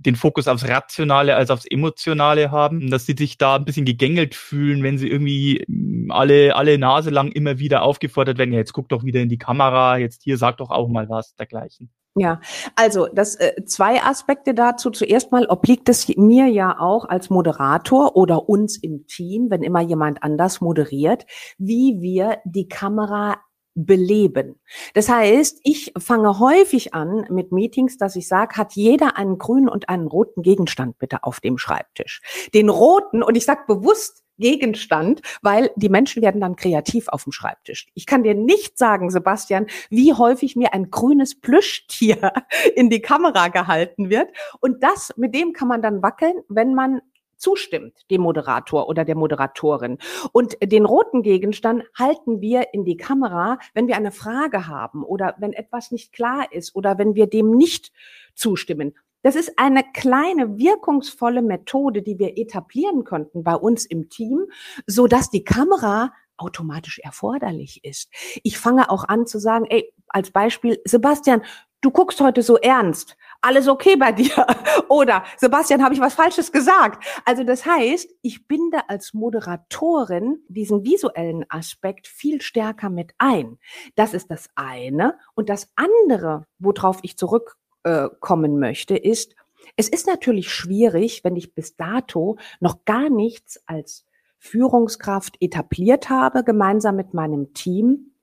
[0.07, 4.33] den Fokus aufs Rationale als aufs Emotionale haben, dass sie sich da ein bisschen gegängelt
[4.33, 8.73] fühlen, wenn sie irgendwie mm, alle, alle Nase lang immer wieder aufgefordert werden, ja, jetzt
[8.73, 11.91] guck doch wieder in die Kamera, jetzt hier sag doch auch mal was dergleichen.
[12.19, 12.39] Ja,
[12.75, 14.89] also das äh, zwei Aspekte dazu.
[14.89, 19.81] Zuerst mal obliegt es mir ja auch als Moderator oder uns im Team, wenn immer
[19.81, 21.27] jemand anders moderiert,
[21.59, 23.35] wie wir die Kamera
[23.77, 24.59] beleben.
[24.95, 29.69] Das heißt, ich fange häufig an mit Meetings, dass ich sage, hat jeder einen grünen
[29.69, 32.21] und einen roten Gegenstand bitte auf dem Schreibtisch.
[32.53, 37.31] Den roten, und ich sage bewusst Gegenstand, weil die Menschen werden dann kreativ auf dem
[37.31, 37.87] Schreibtisch.
[37.93, 42.33] Ich kann dir nicht sagen, Sebastian, wie häufig mir ein grünes Plüschtier
[42.75, 44.29] in die Kamera gehalten wird.
[44.59, 47.01] Und das, mit dem kann man dann wackeln, wenn man
[47.37, 49.97] zustimmt, dem Moderator oder der Moderatorin.
[50.31, 55.35] Und den roten Gegenstand halten wir in die Kamera, wenn wir eine Frage haben oder
[55.39, 57.91] wenn etwas nicht klar ist oder wenn wir dem nicht
[58.35, 58.93] zustimmen.
[59.23, 64.45] Das ist eine kleine wirkungsvolle Methode, die wir etablieren könnten bei uns im Team,
[64.85, 68.09] so dass die Kamera automatisch erforderlich ist.
[68.43, 71.41] Ich fange auch an zu sagen, ey, als Beispiel, Sebastian,
[71.81, 73.17] du guckst heute so ernst.
[73.41, 74.45] Alles okay bei dir?
[74.89, 77.03] Oder Sebastian, habe ich was Falsches gesagt?
[77.25, 83.59] Also das heißt, ich binde als Moderatorin diesen visuellen Aspekt viel stärker mit ein.
[83.95, 85.17] Das ist das eine.
[85.35, 89.35] Und das andere, worauf ich zurückkommen möchte, ist,
[89.75, 94.05] es ist natürlich schwierig, wenn ich bis dato noch gar nichts als
[94.39, 98.13] Führungskraft etabliert habe, gemeinsam mit meinem Team,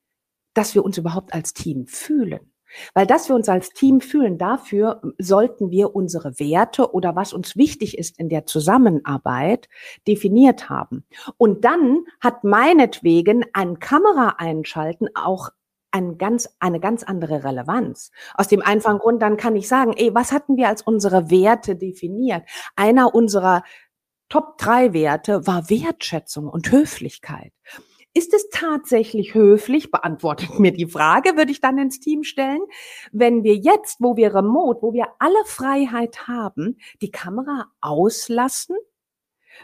[0.54, 2.53] dass wir uns überhaupt als Team fühlen.
[2.94, 7.56] Weil dass wir uns als Team fühlen, dafür sollten wir unsere Werte oder was uns
[7.56, 9.68] wichtig ist in der Zusammenarbeit
[10.06, 11.04] definiert haben.
[11.36, 15.50] Und dann hat meinetwegen ein Kamera einschalten auch
[15.94, 18.10] ein ganz, eine ganz andere Relevanz.
[18.34, 21.76] Aus dem einfachen Grund, dann kann ich sagen, ey, was hatten wir als unsere Werte
[21.76, 22.42] definiert?
[22.74, 23.62] Einer unserer
[24.28, 27.52] Top drei Werte war Wertschätzung und Höflichkeit.
[28.16, 29.90] Ist es tatsächlich höflich?
[29.90, 32.60] Beantwortet mir die Frage, würde ich dann ins Team stellen.
[33.10, 38.76] Wenn wir jetzt, wo wir remote, wo wir alle Freiheit haben, die Kamera auslassen?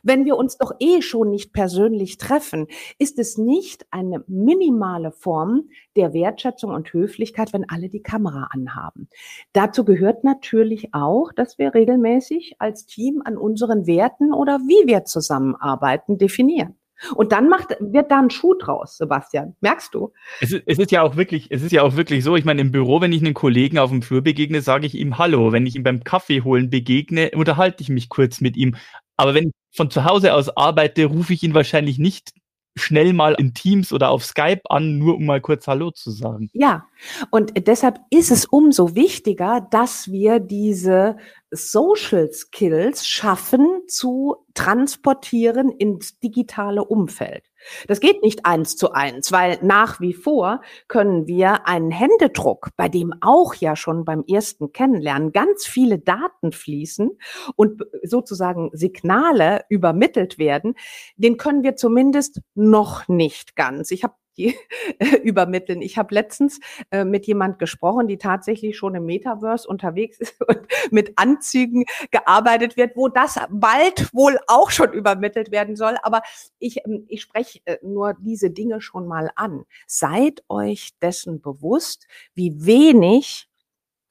[0.02, 2.66] Wenn wir uns doch eh schon nicht persönlich treffen,
[2.98, 9.08] ist es nicht eine minimale Form der Wertschätzung und Höflichkeit, wenn alle die Kamera anhaben.
[9.52, 15.04] Dazu gehört natürlich auch, dass wir regelmäßig als Team an unseren Werten oder wie wir
[15.04, 16.79] zusammenarbeiten definieren.
[17.14, 19.56] Und dann macht, wird da ein Schuh draus, Sebastian.
[19.60, 20.12] Merkst du?
[20.40, 22.36] Es ist, es ist ja auch wirklich, es ist ja auch wirklich so.
[22.36, 25.18] Ich meine, im Büro, wenn ich einen Kollegen auf dem Flur begegne, sage ich ihm
[25.18, 25.52] Hallo.
[25.52, 28.76] Wenn ich ihm beim Kaffee holen begegne, unterhalte ich mich kurz mit ihm.
[29.16, 32.30] Aber wenn ich von zu Hause aus arbeite, rufe ich ihn wahrscheinlich nicht
[32.76, 36.50] schnell mal in Teams oder auf Skype an, nur um mal kurz Hallo zu sagen.
[36.52, 36.86] Ja,
[37.30, 41.16] und deshalb ist es umso wichtiger, dass wir diese
[41.50, 47.50] Social Skills schaffen zu transportieren ins digitale Umfeld.
[47.88, 52.90] Das geht nicht eins zu eins, weil nach wie vor können wir einen Händedruck, bei
[52.90, 57.10] dem auch ja schon beim ersten Kennenlernen ganz viele Daten fließen
[57.56, 60.74] und sozusagen Signale übermittelt werden,
[61.16, 63.90] den können wir zumindest noch nicht ganz.
[63.90, 64.56] Ich habe die
[65.22, 65.82] übermitteln.
[65.82, 70.60] Ich habe letztens äh, mit jemand gesprochen, die tatsächlich schon im Metaverse unterwegs ist und
[70.90, 75.96] mit Anzügen gearbeitet wird, wo das bald wohl auch schon übermittelt werden soll.
[76.02, 76.22] Aber
[76.58, 79.64] ich, ähm, ich spreche äh, nur diese Dinge schon mal an.
[79.86, 83.48] Seid euch dessen bewusst, wie wenig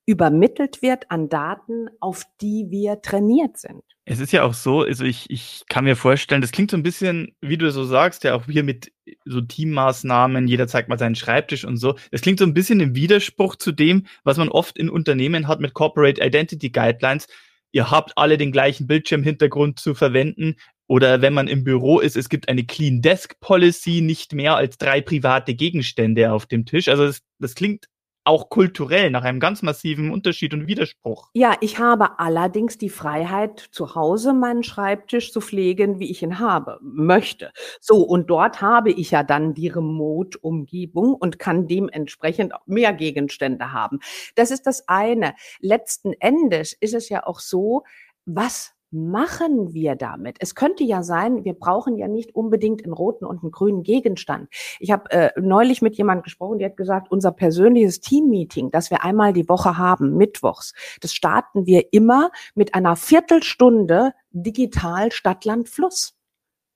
[0.05, 3.83] übermittelt wird an Daten, auf die wir trainiert sind.
[4.11, 6.81] Es ist ja auch so, also ich, ich kann mir vorstellen, das klingt so ein
[6.81, 8.91] bisschen, wie du so sagst, ja auch hier mit
[9.23, 11.95] so Teammaßnahmen, jeder zeigt mal seinen Schreibtisch und so.
[12.09, 15.59] Das klingt so ein bisschen im Widerspruch zu dem, was man oft in Unternehmen hat
[15.59, 17.27] mit Corporate Identity Guidelines.
[17.71, 20.55] Ihr habt alle den gleichen Bildschirmhintergrund zu verwenden.
[20.87, 24.79] Oder wenn man im Büro ist, es gibt eine Clean Desk Policy, nicht mehr als
[24.79, 26.87] drei private Gegenstände auf dem Tisch.
[26.87, 27.85] Also das, das klingt
[28.29, 31.31] auch kulturell nach einem ganz massiven Unterschied und Widerspruch.
[31.33, 36.37] Ja, ich habe allerdings die Freiheit, zu Hause meinen Schreibtisch zu pflegen, wie ich ihn
[36.37, 37.51] habe, möchte.
[37.81, 43.99] So, und dort habe ich ja dann die Remote-Umgebung und kann dementsprechend mehr Gegenstände haben.
[44.35, 45.33] Das ist das eine.
[45.59, 47.83] Letzten Endes ist es ja auch so,
[48.25, 50.37] was machen wir damit?
[50.39, 54.49] Es könnte ja sein, wir brauchen ja nicht unbedingt einen roten und einen grünen Gegenstand.
[54.79, 59.03] Ich habe äh, neulich mit jemand gesprochen, die hat gesagt, unser persönliches Teammeeting, das wir
[59.03, 66.15] einmal die Woche haben, mittwochs, das starten wir immer mit einer Viertelstunde digital Stadtland Fluss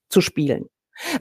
[0.10, 0.70] zu spielen.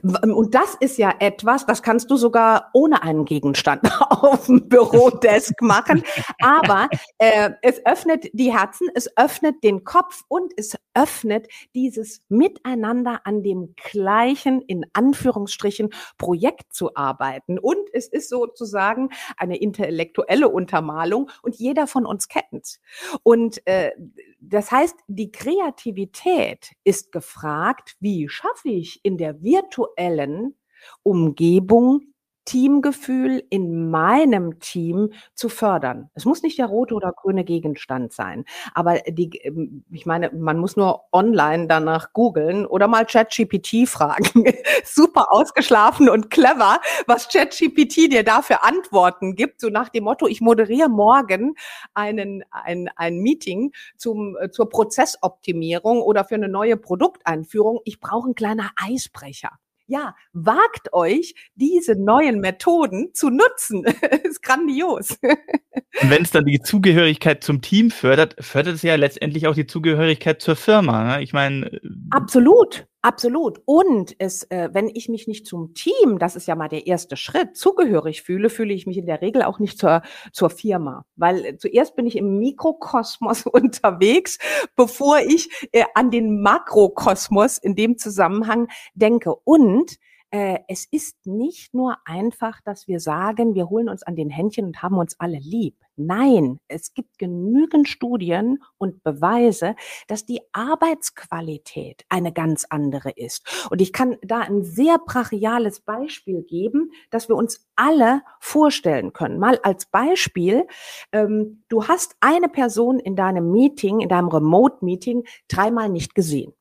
[0.01, 5.61] Und das ist ja etwas, das kannst du sogar ohne einen Gegenstand auf dem Bürodesk
[5.61, 6.03] machen.
[6.41, 13.21] Aber äh, es öffnet die Herzen, es öffnet den Kopf und es öffnet dieses Miteinander
[13.25, 17.57] an dem gleichen, in Anführungsstrichen, Projekt zu arbeiten.
[17.59, 22.79] Und es ist sozusagen eine intellektuelle Untermalung und jeder von uns kennt.
[23.23, 23.91] Und äh,
[24.39, 30.55] das heißt, die Kreativität ist gefragt, wie schaffe ich in der virtuellen
[31.03, 32.12] Umgebung
[32.45, 36.09] Teamgefühl in meinem Team zu fördern.
[36.13, 40.57] Es muss nicht der rote oder grüne Gegenstand sein, aber die, ähm, ich meine, man
[40.57, 44.45] muss nur online danach googeln oder mal ChatGPT fragen.
[44.83, 50.41] Super ausgeschlafen und clever, was ChatGPT dir dafür Antworten gibt, so nach dem Motto, ich
[50.41, 51.55] moderiere morgen
[51.93, 57.79] einen, ein, ein Meeting zum, äh, zur Prozessoptimierung oder für eine neue Produkteinführung.
[57.85, 59.51] Ich brauche einen kleinen Eisbrecher
[59.93, 63.83] ja, wagt euch, diese neuen Methoden zu nutzen.
[64.23, 65.19] ist grandios.
[65.21, 69.67] Und wenn es dann die Zugehörigkeit zum Team fördert, fördert es ja letztendlich auch die
[69.67, 71.17] Zugehörigkeit zur Firma.
[71.17, 71.23] Ne?
[71.23, 71.67] Ich meine.
[71.67, 71.79] Äh,
[72.09, 72.87] Absolut.
[73.05, 73.61] Absolut.
[73.65, 77.17] Und es, äh, wenn ich mich nicht zum Team, das ist ja mal der erste
[77.17, 81.05] Schritt, zugehörig fühle, fühle ich mich in der Regel auch nicht zur, zur Firma.
[81.17, 84.37] Weil äh, zuerst bin ich im Mikrokosmos unterwegs,
[84.77, 89.35] bevor ich äh, an den Makrokosmos in dem Zusammenhang denke.
[89.35, 89.97] Und
[90.33, 94.65] äh, es ist nicht nur einfach, dass wir sagen, wir holen uns an den Händchen
[94.65, 95.75] und haben uns alle lieb.
[95.95, 99.75] Nein, es gibt genügend Studien und Beweise,
[100.07, 103.67] dass die Arbeitsqualität eine ganz andere ist.
[103.69, 109.37] Und ich kann da ein sehr brachiales Beispiel geben, dass wir uns alle vorstellen können.
[109.37, 110.65] Mal als Beispiel,
[111.11, 116.53] ähm, du hast eine Person in deinem Meeting, in deinem Remote-Meeting dreimal nicht gesehen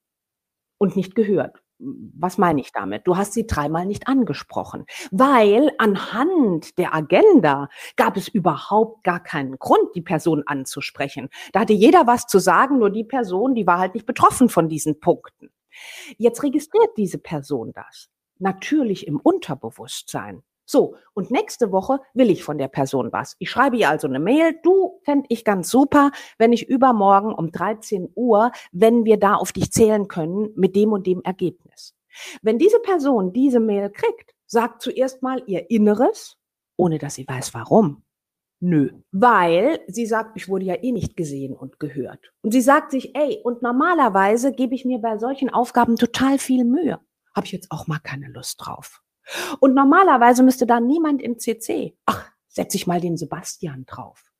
[0.76, 3.07] und nicht gehört was meine ich damit?
[3.07, 9.59] Du hast sie dreimal nicht angesprochen, weil anhand der Agenda gab es überhaupt gar keinen
[9.59, 11.29] Grund, die Person anzusprechen.
[11.53, 14.68] Da hatte jeder was zu sagen, nur die Person, die war halt nicht betroffen von
[14.68, 15.51] diesen Punkten.
[16.18, 18.09] Jetzt registriert diese Person das.
[18.38, 20.42] Natürlich im Unterbewusstsein.
[20.72, 23.37] So, und nächste Woche will ich von der Person was.
[23.38, 24.58] Ich schreibe ihr also eine Mail.
[24.62, 29.52] Du fände ich ganz super, wenn ich übermorgen um 13 Uhr, wenn wir da auf
[29.52, 31.94] dich zählen können, mit dem und dem Ergebnis.
[32.40, 36.38] Wenn diese Person diese Mail kriegt, sagt zuerst mal ihr Inneres,
[36.78, 38.02] ohne dass sie weiß warum.
[38.61, 42.32] Nö, weil sie sagt, ich wurde ja eh nicht gesehen und gehört.
[42.40, 46.64] Und sie sagt sich, ey, und normalerweise gebe ich mir bei solchen Aufgaben total viel
[46.64, 46.98] Mühe.
[47.35, 49.02] Habe ich jetzt auch mal keine Lust drauf.
[49.61, 51.96] Und normalerweise müsste da niemand im CC.
[52.06, 54.32] Ach, setze ich mal den Sebastian drauf.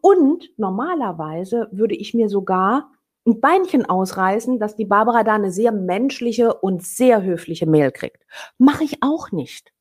[0.00, 2.90] Und normalerweise würde ich mir sogar
[3.26, 8.22] ein Beinchen ausreißen, dass die Barbara da eine sehr menschliche und sehr höfliche Mail kriegt.
[8.58, 9.72] Mache ich auch nicht.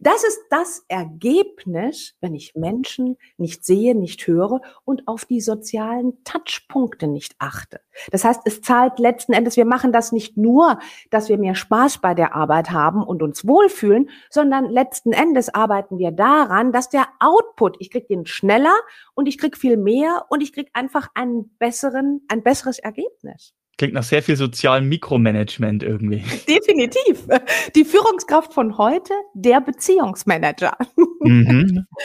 [0.00, 6.22] Das ist das Ergebnis, wenn ich Menschen nicht sehe, nicht höre und auf die sozialen
[6.24, 7.80] Touchpunkte nicht achte.
[8.10, 10.78] Das heißt, es zahlt letzten Endes, wir machen das nicht nur,
[11.10, 15.98] dass wir mehr Spaß bei der Arbeit haben und uns wohlfühlen, sondern letzten Endes arbeiten
[15.98, 18.74] wir daran, dass der Output, ich krieg den schneller
[19.14, 23.54] und ich krieg viel mehr und ich krieg einfach einen besseren, ein besseres Ergebnis.
[23.76, 26.22] Klingt nach sehr viel sozialem Mikromanagement irgendwie.
[26.48, 27.26] Definitiv.
[27.74, 30.76] Die Führungskraft von heute, der Beziehungsmanager.
[31.20, 31.86] Mhm.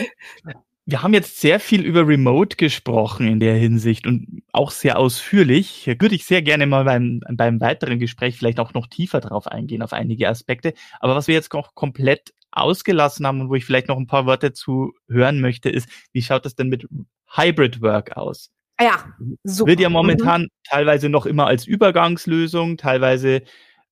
[0.86, 5.69] Wir haben jetzt sehr viel über Remote gesprochen in der Hinsicht und auch sehr ausführlich.
[5.69, 9.45] Hier würde ich sehr gerne mal beim, beim weiteren Gespräch vielleicht auch noch tiefer drauf
[9.45, 10.73] eingehen, auf einige Aspekte.
[10.99, 14.25] Aber was wir jetzt noch komplett ausgelassen haben und wo ich vielleicht noch ein paar
[14.25, 16.88] Worte zu hören möchte, ist, wie schaut das denn mit
[17.36, 18.49] Hybrid Work aus?
[18.79, 19.13] Ja,
[19.43, 19.71] super.
[19.71, 20.47] Wird ja momentan mhm.
[20.63, 23.41] teilweise noch immer als Übergangslösung, teilweise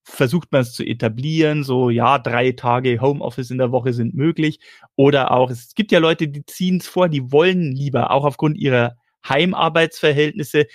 [0.02, 4.60] versucht man es zu etablieren, so ja, drei Tage Homeoffice in der Woche sind möglich.
[4.96, 8.56] Oder auch, es gibt ja Leute, die ziehen es vor, die wollen lieber auch aufgrund
[8.56, 8.96] ihrer
[9.28, 10.66] Heimarbeitsverhältnisse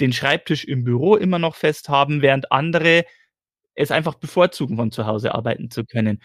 [0.00, 3.04] den Schreibtisch im Büro immer noch fest haben, während andere
[3.74, 6.20] es einfach bevorzugen, von zu Hause arbeiten zu können.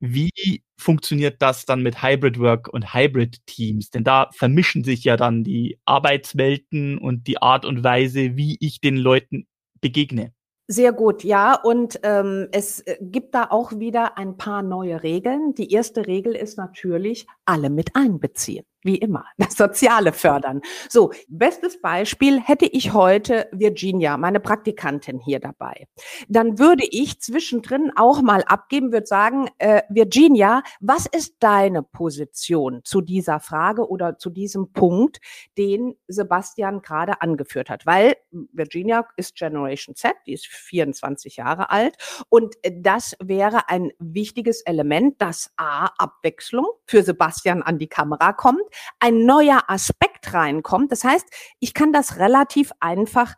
[0.00, 3.90] Wie funktioniert das dann mit Hybrid Work und Hybrid Teams?
[3.90, 8.80] Denn da vermischen sich ja dann die Arbeitswelten und die Art und Weise, wie ich
[8.80, 9.46] den Leuten
[9.80, 10.32] begegne.
[10.70, 11.54] Sehr gut, ja.
[11.54, 15.54] Und ähm, es äh, gibt da auch wieder ein paar neue Regeln.
[15.54, 18.64] Die erste Regel ist natürlich, alle mit einbeziehen.
[18.82, 20.60] Wie immer, das Soziale fördern.
[20.88, 25.88] So, bestes Beispiel hätte ich heute Virginia, meine Praktikantin hier dabei.
[26.28, 32.82] Dann würde ich zwischendrin auch mal abgeben, würde sagen, äh, Virginia, was ist deine Position
[32.84, 35.18] zu dieser Frage oder zu diesem Punkt,
[35.56, 37.84] den Sebastian gerade angeführt hat?
[37.84, 41.96] Weil Virginia ist Generation Z, die ist 24 Jahre alt
[42.28, 48.62] und das wäre ein wichtiges Element, dass A, Abwechslung für Sebastian an die Kamera kommt,
[48.98, 50.92] ein neuer Aspekt reinkommt.
[50.92, 51.26] Das heißt,
[51.60, 53.34] ich kann das relativ einfach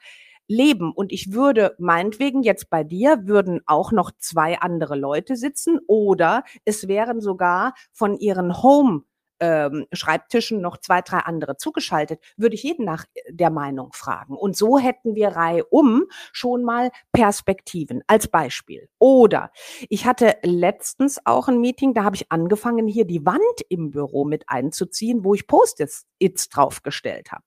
[0.51, 0.93] leben.
[0.93, 6.43] Und ich würde meinetwegen jetzt bei dir würden auch noch zwei andere Leute sitzen oder
[6.64, 9.05] es wären sogar von ihren Home
[9.41, 14.36] ähm, Schreibtischen noch zwei, drei andere zugeschaltet, würde ich jeden nach der Meinung fragen.
[14.36, 18.88] Und so hätten wir reihum schon mal Perspektiven als Beispiel.
[18.99, 19.51] Oder
[19.88, 24.24] ich hatte letztens auch ein Meeting, da habe ich angefangen, hier die Wand im Büro
[24.24, 27.45] mit einzuziehen, wo ich Post-its draufgestellt habe.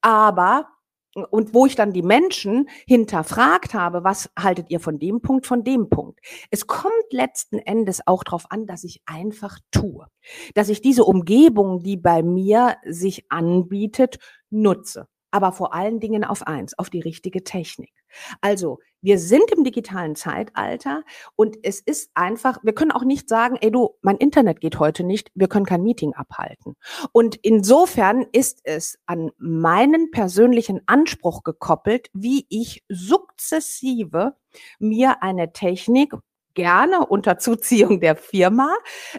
[0.00, 0.68] Aber
[1.14, 5.64] und wo ich dann die Menschen hinterfragt habe, was haltet ihr von dem Punkt, von
[5.64, 6.20] dem Punkt.
[6.50, 10.06] Es kommt letzten Endes auch darauf an, dass ich einfach tue,
[10.54, 14.18] dass ich diese Umgebung, die bei mir sich anbietet,
[14.50, 17.92] nutze aber vor allen Dingen auf eins, auf die richtige Technik.
[18.40, 21.02] Also, wir sind im digitalen Zeitalter
[21.34, 25.02] und es ist einfach, wir können auch nicht sagen, ey du, mein Internet geht heute
[25.02, 26.76] nicht, wir können kein Meeting abhalten.
[27.10, 34.36] Und insofern ist es an meinen persönlichen Anspruch gekoppelt, wie ich sukzessive
[34.78, 36.12] mir eine Technik
[36.54, 38.74] gerne unter Zuziehung der Firma,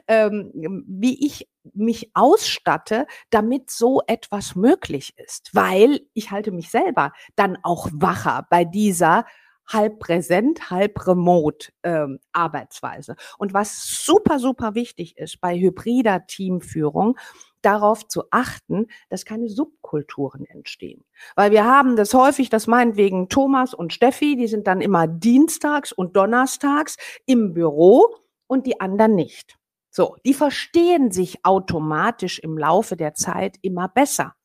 [0.08, 0.52] ähm,
[0.88, 5.50] wie ich mich ausstatte, damit so etwas möglich ist.
[5.54, 9.26] Weil ich halte mich selber dann auch wacher bei dieser
[9.68, 13.16] halb präsent, halb remote ähm, Arbeitsweise.
[13.38, 17.18] Und was super, super wichtig ist bei hybrider Teamführung,
[17.66, 21.04] darauf zu achten, dass keine Subkulturen entstehen.
[21.36, 25.92] Weil wir haben das häufig, das meinetwegen Thomas und Steffi, die sind dann immer dienstags
[25.92, 28.16] und donnerstags im Büro
[28.48, 29.58] und die anderen nicht.
[29.90, 34.36] So, die verstehen sich automatisch im Laufe der Zeit immer besser.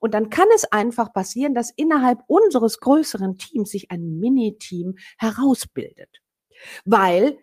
[0.00, 6.22] Und dann kann es einfach passieren, dass innerhalb unseres größeren Teams sich ein Mini-Team herausbildet.
[6.84, 7.38] Weil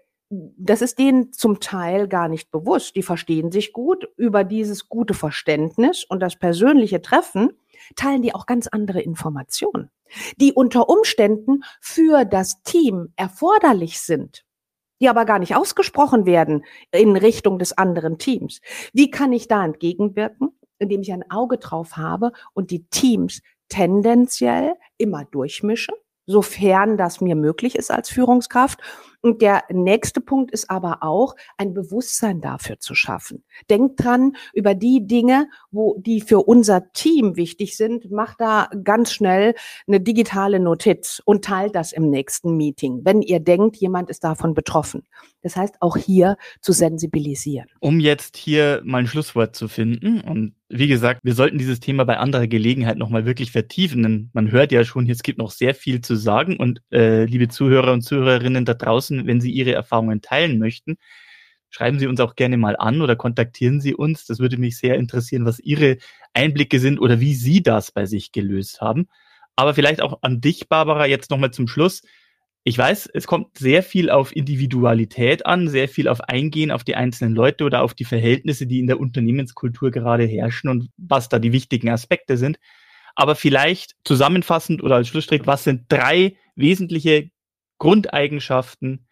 [0.57, 2.95] das ist denen zum Teil gar nicht bewusst.
[2.95, 7.51] Die verstehen sich gut über dieses gute Verständnis und das persönliche Treffen
[7.95, 9.89] teilen die auch ganz andere Informationen,
[10.37, 14.45] die unter Umständen für das Team erforderlich sind,
[15.01, 18.61] die aber gar nicht ausgesprochen werden in Richtung des anderen Teams.
[18.93, 20.49] Wie kann ich da entgegenwirken?
[20.79, 25.93] Indem ich ein Auge drauf habe und die Teams tendenziell immer durchmische,
[26.25, 28.79] sofern das mir möglich ist als Führungskraft
[29.23, 33.43] und der nächste Punkt ist aber auch, ein Bewusstsein dafür zu schaffen.
[33.69, 39.13] Denkt dran, über die Dinge, wo die für unser Team wichtig sind, macht da ganz
[39.13, 39.55] schnell
[39.87, 44.53] eine digitale Notiz und teilt das im nächsten Meeting, wenn ihr denkt, jemand ist davon
[44.53, 45.03] betroffen.
[45.41, 47.67] Das heißt, auch hier zu sensibilisieren.
[47.79, 52.03] Um jetzt hier mal ein Schlusswort zu finden und wie gesagt, wir sollten dieses Thema
[52.03, 55.75] bei anderer Gelegenheit nochmal wirklich vertiefen, denn man hört ja schon, es gibt noch sehr
[55.75, 59.73] viel zu sagen und äh, liebe Zuhörer und Zuhörerinnen da draußen, nutzen, wenn Sie Ihre
[59.73, 60.97] Erfahrungen teilen möchten.
[61.69, 64.25] Schreiben Sie uns auch gerne mal an oder kontaktieren Sie uns.
[64.25, 65.97] Das würde mich sehr interessieren, was Ihre
[66.33, 69.07] Einblicke sind oder wie Sie das bei sich gelöst haben.
[69.55, 72.01] Aber vielleicht auch an dich, Barbara, jetzt nochmal zum Schluss.
[72.63, 76.95] Ich weiß, es kommt sehr viel auf Individualität an, sehr viel auf Eingehen auf die
[76.95, 81.39] einzelnen Leute oder auf die Verhältnisse, die in der Unternehmenskultur gerade herrschen und was da
[81.39, 82.57] die wichtigen Aspekte sind.
[83.15, 87.29] Aber vielleicht zusammenfassend oder als Schlussstrich, was sind drei wesentliche
[87.79, 89.02] Grundeigenschaften,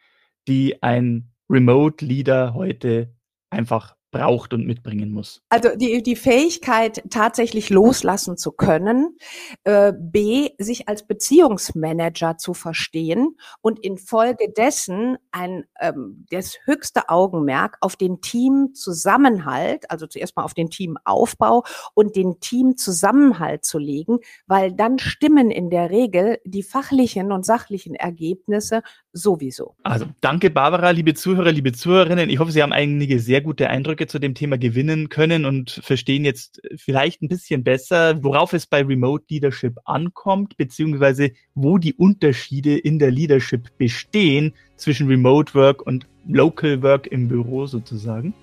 [0.48, 3.14] die ein Remote Leader heute
[3.50, 5.42] einfach braucht und mitbringen muss.
[5.50, 9.18] Also die, die Fähigkeit, tatsächlich loslassen zu können,
[9.64, 17.96] äh, B, sich als Beziehungsmanager zu verstehen und infolgedessen ein ähm, das höchste Augenmerk auf
[17.96, 25.00] den Teamzusammenhalt, also zuerst mal auf den Teamaufbau und den Teamzusammenhalt zu legen, weil dann
[25.00, 28.82] stimmen in der Regel die fachlichen und sachlichen Ergebnisse
[29.14, 29.76] sowieso.
[29.84, 32.30] Also danke Barbara, liebe Zuhörer, liebe Zuhörerinnen.
[32.30, 36.26] Ich hoffe, Sie haben einige sehr gute Eindrücke zu dem Thema gewinnen können und verstehen
[36.26, 42.78] jetzt vielleicht ein bisschen besser, worauf es bei Remote Leadership ankommt, beziehungsweise wo die Unterschiede
[42.78, 48.34] in der Leadership bestehen zwischen Remote Work und Local Work im Büro sozusagen.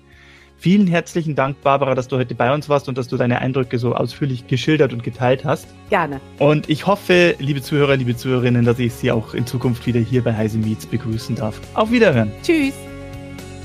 [0.59, 3.79] Vielen herzlichen Dank, Barbara, dass du heute bei uns warst und dass du deine Eindrücke
[3.79, 5.67] so ausführlich geschildert und geteilt hast.
[5.89, 6.19] Gerne.
[6.37, 10.21] Und ich hoffe, liebe Zuhörer, liebe Zuhörerinnen, dass ich Sie auch in Zukunft wieder hier
[10.21, 11.61] bei Heise Meets begrüßen darf.
[11.75, 12.29] Auf Wiederhören.
[12.43, 12.88] Tschüss.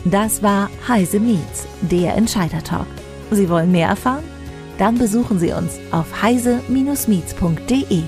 [0.05, 2.86] Das war Heise Meets, der Entscheider Talk.
[3.30, 4.24] Sie wollen mehr erfahren?
[4.76, 8.02] Dann besuchen Sie uns auf heise-meets.de.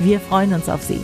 [0.00, 1.00] Wir freuen uns auf Sie.